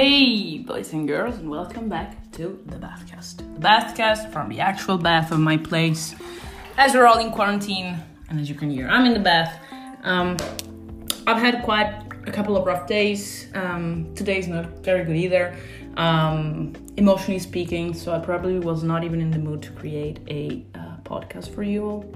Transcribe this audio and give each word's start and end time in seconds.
Hey, 0.00 0.58
boys 0.58 0.92
and 0.92 1.08
girls, 1.08 1.38
and 1.38 1.50
welcome 1.50 1.88
back 1.88 2.30
to 2.30 2.62
the 2.66 2.76
Bathcast. 2.76 3.38
The 3.38 3.60
Bathcast 3.60 4.32
from 4.32 4.48
the 4.48 4.60
actual 4.60 4.96
bath 4.96 5.32
of 5.32 5.40
my 5.40 5.56
place. 5.56 6.14
As 6.76 6.94
we're 6.94 7.04
all 7.04 7.18
in 7.18 7.32
quarantine, 7.32 7.98
and 8.30 8.38
as 8.38 8.48
you 8.48 8.54
can 8.54 8.70
hear, 8.70 8.86
I'm 8.86 9.06
in 9.06 9.12
the 9.12 9.18
bath. 9.18 9.60
Um, 10.04 10.36
I've 11.26 11.42
had 11.42 11.64
quite 11.64 11.92
a 12.28 12.30
couple 12.30 12.56
of 12.56 12.64
rough 12.64 12.86
days. 12.86 13.48
Um, 13.54 14.14
today's 14.14 14.46
not 14.46 14.84
very 14.84 15.04
good 15.04 15.16
either, 15.16 15.56
um, 15.96 16.74
emotionally 16.96 17.40
speaking, 17.40 17.92
so 17.92 18.14
I 18.14 18.20
probably 18.20 18.60
was 18.60 18.84
not 18.84 19.02
even 19.02 19.20
in 19.20 19.32
the 19.32 19.40
mood 19.40 19.62
to 19.62 19.72
create 19.72 20.20
a 20.28 20.64
uh, 20.76 20.98
podcast 21.02 21.52
for 21.52 21.64
you 21.64 21.84
all. 21.84 22.14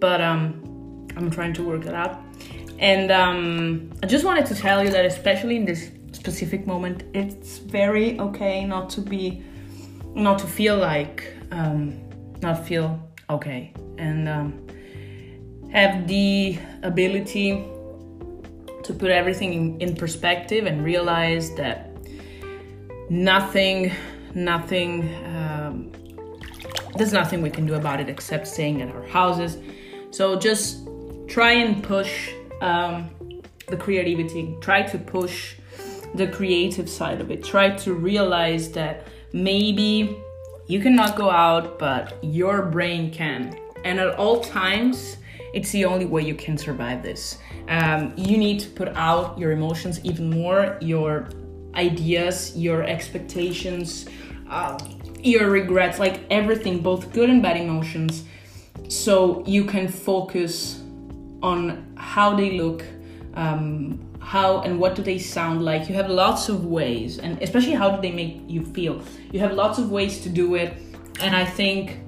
But 0.00 0.20
um, 0.20 1.06
I'm 1.16 1.30
trying 1.30 1.52
to 1.52 1.62
work 1.62 1.86
it 1.86 1.94
out. 1.94 2.20
And 2.80 3.12
um, 3.12 3.92
I 4.02 4.06
just 4.06 4.24
wanted 4.24 4.46
to 4.46 4.56
tell 4.56 4.82
you 4.82 4.90
that, 4.90 5.04
especially 5.04 5.54
in 5.54 5.64
this 5.64 5.92
specific 6.12 6.66
moment 6.66 7.04
it's 7.14 7.58
very 7.58 8.18
okay 8.18 8.64
not 8.64 8.90
to 8.90 9.00
be 9.00 9.42
not 10.14 10.38
to 10.38 10.46
feel 10.46 10.76
like 10.76 11.32
um, 11.50 12.00
not 12.42 12.66
feel 12.66 12.98
okay. 13.28 13.72
And 13.98 14.28
um, 14.28 14.66
have 15.72 16.08
the 16.08 16.58
ability 16.82 17.64
to 18.82 18.92
put 18.92 19.10
everything 19.10 19.52
in, 19.52 19.80
in 19.80 19.96
perspective 19.96 20.66
and 20.66 20.84
realize 20.84 21.54
that 21.54 21.90
nothing 23.08 23.92
nothing 24.34 25.14
um, 25.26 25.92
there's 26.96 27.12
nothing 27.12 27.42
we 27.42 27.50
can 27.50 27.66
do 27.66 27.74
about 27.74 28.00
it 28.00 28.08
except 28.08 28.48
staying 28.48 28.82
at 28.82 28.92
our 28.94 29.06
houses. 29.06 29.58
So 30.10 30.36
just 30.36 30.88
try 31.28 31.52
and 31.52 31.82
push 31.82 32.32
um, 32.60 33.10
the 33.68 33.76
creativity. 33.76 34.56
Try 34.60 34.82
to 34.82 34.98
push 34.98 35.54
the 36.14 36.26
creative 36.28 36.88
side 36.88 37.20
of 37.20 37.30
it. 37.30 37.44
Try 37.44 37.70
to 37.70 37.94
realize 37.94 38.70
that 38.72 39.06
maybe 39.32 40.16
you 40.66 40.80
cannot 40.80 41.16
go 41.16 41.30
out, 41.30 41.78
but 41.78 42.22
your 42.22 42.62
brain 42.62 43.10
can. 43.10 43.58
And 43.84 43.98
at 43.98 44.14
all 44.14 44.40
times, 44.40 45.16
it's 45.52 45.72
the 45.72 45.84
only 45.84 46.04
way 46.06 46.22
you 46.22 46.34
can 46.34 46.56
survive 46.56 47.02
this. 47.02 47.38
Um, 47.68 48.12
you 48.16 48.36
need 48.36 48.60
to 48.60 48.68
put 48.70 48.88
out 48.88 49.38
your 49.38 49.52
emotions 49.52 50.00
even 50.04 50.30
more, 50.30 50.78
your 50.80 51.28
ideas, 51.74 52.56
your 52.56 52.82
expectations, 52.82 54.06
uh, 54.48 54.78
your 55.22 55.50
regrets, 55.50 55.98
like 55.98 56.20
everything, 56.30 56.80
both 56.80 57.12
good 57.12 57.30
and 57.30 57.42
bad 57.42 57.56
emotions, 57.56 58.24
so 58.88 59.44
you 59.46 59.64
can 59.64 59.86
focus 59.86 60.82
on 61.42 61.94
how 61.96 62.34
they 62.34 62.58
look, 62.58 62.84
um, 63.34 64.00
how 64.20 64.60
and 64.60 64.78
what 64.78 64.94
do 64.94 65.02
they 65.02 65.18
sound 65.18 65.62
like. 65.62 65.88
You 65.88 65.94
have 65.96 66.10
lots 66.10 66.48
of 66.48 66.64
ways 66.64 67.18
and 67.18 67.42
especially 67.42 67.72
how 67.72 67.90
do 67.90 68.02
they 68.02 68.12
make 68.12 68.42
you 68.46 68.64
feel. 68.64 69.02
You 69.32 69.40
have 69.40 69.52
lots 69.52 69.78
of 69.78 69.90
ways 69.90 70.20
to 70.22 70.28
do 70.28 70.54
it 70.54 70.74
and 71.20 71.36
i 71.36 71.44
think 71.44 72.00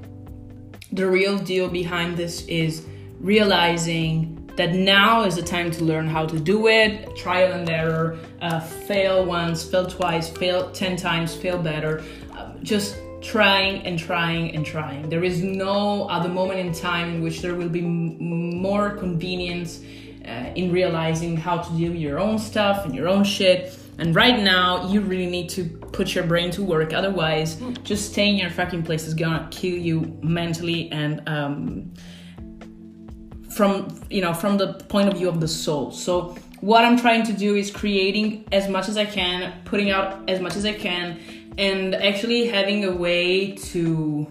the 0.92 1.08
real 1.08 1.38
deal 1.38 1.68
behind 1.68 2.16
this 2.16 2.44
is 2.46 2.86
realizing 3.20 4.38
that 4.56 4.74
now 4.74 5.24
is 5.24 5.36
the 5.36 5.42
time 5.42 5.70
to 5.70 5.84
learn 5.84 6.06
how 6.06 6.26
to 6.26 6.38
do 6.38 6.68
it. 6.68 7.16
Trial 7.16 7.52
and 7.52 7.70
error 7.70 8.18
uh, 8.42 8.60
fail 8.60 9.24
once 9.24 9.64
fail 9.64 9.86
twice 9.86 10.28
fail 10.28 10.70
10 10.70 10.96
times 10.96 11.34
fail 11.34 11.56
better. 11.56 12.04
Uh, 12.36 12.52
just 12.62 12.96
trying 13.22 13.86
and 13.86 13.98
trying 13.98 14.54
and 14.54 14.66
trying. 14.66 15.08
There 15.08 15.24
is 15.24 15.42
no 15.42 16.06
other 16.08 16.28
moment 16.28 16.58
in 16.58 16.72
time 16.74 17.14
in 17.14 17.22
which 17.22 17.40
there 17.40 17.54
will 17.54 17.70
be 17.70 17.80
m- 17.80 18.60
more 18.60 18.90
convenience 18.90 19.80
uh, 20.26 20.52
in 20.54 20.72
realizing 20.72 21.36
how 21.36 21.58
to 21.58 21.70
do 21.72 21.92
your 21.92 22.18
own 22.18 22.38
stuff 22.38 22.84
and 22.84 22.94
your 22.94 23.08
own 23.08 23.24
shit. 23.24 23.78
And 23.98 24.14
right 24.14 24.42
now, 24.42 24.88
you 24.88 25.00
really 25.00 25.26
need 25.26 25.50
to 25.50 25.64
put 25.64 26.14
your 26.14 26.24
brain 26.24 26.50
to 26.52 26.62
work. 26.62 26.92
Otherwise, 26.92 27.56
just 27.84 28.12
staying 28.12 28.34
in 28.34 28.40
your 28.40 28.50
fucking 28.50 28.82
place 28.82 29.06
is 29.06 29.14
gonna 29.14 29.46
kill 29.50 29.76
you 29.76 30.18
mentally 30.22 30.90
and 30.90 31.22
um, 31.28 31.92
from 33.50 34.00
you 34.08 34.22
know 34.22 34.32
from 34.32 34.56
the 34.56 34.74
point 34.88 35.08
of 35.08 35.18
view 35.18 35.28
of 35.28 35.40
the 35.40 35.48
soul. 35.48 35.90
So 35.90 36.36
what 36.60 36.84
I'm 36.84 36.96
trying 36.96 37.24
to 37.24 37.32
do 37.32 37.54
is 37.54 37.70
creating 37.70 38.46
as 38.52 38.68
much 38.68 38.88
as 38.88 38.96
I 38.96 39.04
can, 39.04 39.52
putting 39.64 39.90
out 39.90 40.28
as 40.30 40.40
much 40.40 40.56
as 40.56 40.64
I 40.64 40.72
can, 40.72 41.18
and 41.58 41.94
actually 41.94 42.46
having 42.46 42.84
a 42.84 42.92
way 42.92 43.52
to 43.52 44.26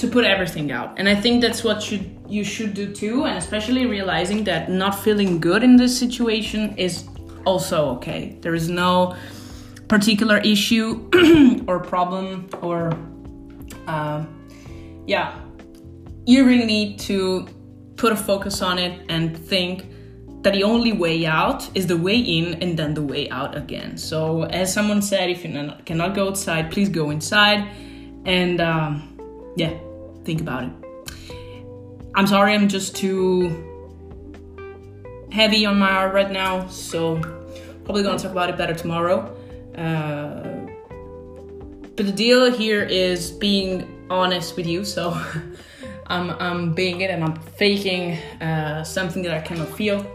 to 0.00 0.08
put 0.08 0.24
everything 0.24 0.72
out. 0.72 0.98
And 0.98 1.08
I 1.08 1.14
think 1.14 1.42
that's 1.42 1.62
what 1.62 1.82
should 1.82 2.18
you 2.28 2.44
should 2.44 2.74
do 2.74 2.92
too, 2.92 3.24
and 3.24 3.36
especially 3.36 3.86
realizing 3.86 4.44
that 4.44 4.70
not 4.70 4.98
feeling 4.98 5.40
good 5.40 5.62
in 5.62 5.76
this 5.76 5.96
situation 5.98 6.74
is 6.76 7.04
also 7.44 7.90
okay. 7.96 8.38
There 8.40 8.54
is 8.54 8.68
no 8.68 9.16
particular 9.88 10.38
issue 10.38 11.08
or 11.66 11.80
problem 11.80 12.48
or 12.62 12.92
uh, 13.86 14.24
yeah, 15.06 15.38
you 16.26 16.46
really 16.46 16.66
need 16.66 16.98
to 17.00 17.46
put 17.96 18.12
a 18.12 18.16
focus 18.16 18.62
on 18.62 18.78
it 18.78 19.02
and 19.08 19.36
think 19.36 19.86
that 20.42 20.54
the 20.54 20.62
only 20.62 20.92
way 20.92 21.26
out 21.26 21.68
is 21.74 21.86
the 21.86 21.96
way 21.96 22.16
in 22.16 22.54
and 22.62 22.78
then 22.78 22.94
the 22.94 23.02
way 23.02 23.28
out 23.28 23.54
again. 23.56 23.98
So, 23.98 24.44
as 24.44 24.72
someone 24.72 25.02
said, 25.02 25.28
if 25.28 25.44
you 25.44 25.72
cannot 25.84 26.14
go 26.14 26.28
outside, 26.28 26.70
please 26.70 26.88
go 26.88 27.10
inside 27.10 27.68
and. 28.24 28.60
Um, 28.60 29.06
yeah, 29.56 29.76
think 30.30 30.42
about 30.42 30.62
it. 30.62 30.72
I'm 32.14 32.28
sorry, 32.28 32.54
I'm 32.54 32.68
just 32.68 32.94
too 32.94 33.66
heavy 35.32 35.66
on 35.66 35.76
my 35.76 35.90
heart 35.90 36.14
right 36.14 36.30
now, 36.30 36.68
so 36.68 37.16
probably 37.84 38.04
gonna 38.04 38.16
talk 38.18 38.30
about 38.30 38.48
it 38.48 38.56
better 38.56 38.74
tomorrow. 38.74 39.18
Uh, 39.76 40.70
but 41.96 42.06
the 42.06 42.12
deal 42.12 42.48
here 42.52 42.84
is 42.84 43.32
being 43.32 44.06
honest 44.08 44.56
with 44.56 44.68
you, 44.68 44.84
so 44.84 45.10
I'm, 46.06 46.30
I'm 46.30 46.74
being 46.74 47.00
it 47.00 47.10
and 47.10 47.24
I'm 47.24 47.34
faking 47.34 48.12
uh, 48.40 48.84
something 48.84 49.22
that 49.24 49.34
I 49.34 49.40
cannot 49.40 49.70
feel. 49.70 50.06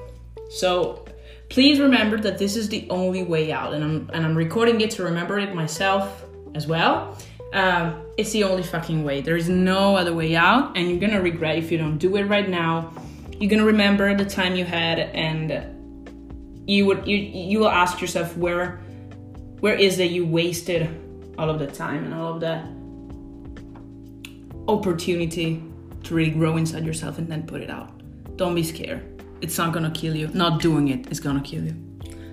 So 0.50 1.06
please 1.50 1.82
remember 1.82 2.18
that 2.20 2.38
this 2.38 2.56
is 2.56 2.70
the 2.70 2.88
only 2.90 3.24
way 3.24 3.52
out, 3.52 3.74
and 3.74 3.84
I'm 3.84 4.10
and 4.14 4.26
I'm 4.26 4.36
recording 4.36 4.80
it 4.80 4.92
to 4.92 5.04
remember 5.04 5.40
it 5.40 5.54
myself 5.54 6.24
as 6.54 6.68
well. 6.68 7.18
Um, 7.54 8.06
it's 8.18 8.32
the 8.32 8.44
only 8.44 8.64
fucking 8.64 9.04
way. 9.04 9.22
There 9.22 9.38
is 9.38 9.50
no 9.50 9.96
other 9.96 10.14
way 10.14 10.36
out, 10.36 10.78
and 10.78 10.90
you're 10.90 11.00
gonna 11.00 11.22
regret 11.22 11.58
if 11.58 11.72
you 11.72 11.78
don't 11.78 11.98
do 11.98 12.16
it 12.18 12.24
right 12.24 12.50
now. 12.50 12.94
You're 13.40 13.50
gonna 13.50 13.66
remember 13.66 14.16
the 14.16 14.26
time 14.26 14.56
you 14.56 14.66
had, 14.66 15.00
and 15.00 15.76
you 16.68 16.86
would 16.86 17.08
you 17.08 17.18
you 17.18 17.60
will 17.60 17.70
ask 17.70 18.02
yourself 18.02 18.36
where 18.38 18.82
where 19.60 19.76
is 19.76 19.98
that 19.98 20.08
you 20.08 20.26
wasted 20.26 20.90
all 21.38 21.50
of 21.50 21.60
the 21.60 21.68
time 21.68 22.04
and 22.06 22.14
all 22.14 22.34
of 22.34 22.40
the 22.40 22.62
opportunity 24.68 25.64
to 26.04 26.16
really 26.16 26.32
grow 26.32 26.58
inside 26.58 26.86
yourself 26.86 27.18
and 27.18 27.28
then 27.28 27.46
put 27.46 27.62
it 27.62 27.70
out. 27.70 27.92
Don't 28.38 28.56
be 28.56 28.64
scared. 28.64 29.24
It's 29.42 29.58
not 29.58 29.74
gonna 29.74 29.92
kill 29.92 30.16
you. 30.16 30.28
Not 30.34 30.62
doing 30.62 30.88
it 30.90 31.12
is 31.12 31.20
gonna 31.20 31.42
kill 31.42 31.64
you. 31.64 31.76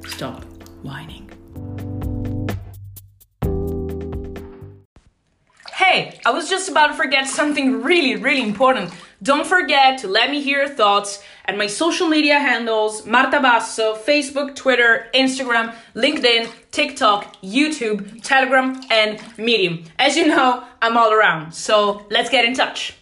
Stop 0.07 0.45
whining. 0.83 1.31
I 6.25 6.31
was 6.31 6.49
just 6.49 6.69
about 6.69 6.89
to 6.89 6.95
forget 6.95 7.27
something 7.27 7.83
really, 7.83 8.15
really 8.15 8.43
important. 8.43 8.93
Don't 9.23 9.47
forget 9.47 9.99
to 10.01 10.09
let 10.09 10.31
me 10.31 10.41
hear 10.41 10.61
your 10.61 10.69
thoughts 10.69 11.23
at 11.47 11.59
my 11.59 11.67
social 11.67 12.07
media 12.07 12.39
handles 12.39 13.05
Marta 13.05 13.41
Basso, 13.41 13.97
Facebook, 13.97 14.55
Twitter, 14.55 15.09
Instagram, 15.15 15.75
LinkedIn, 15.97 16.49
TikTok, 16.71 17.37
YouTube, 17.43 18.23
Telegram, 18.23 18.81
and 18.91 19.21
Medium. 19.37 19.85
As 19.99 20.17
you 20.17 20.29
know, 20.29 20.63
I'm 20.81 20.97
all 20.97 21.13
around, 21.13 21.53
so 21.53 22.07
let's 22.11 22.31
get 22.31 22.45
in 22.45 22.55
touch. 22.55 22.95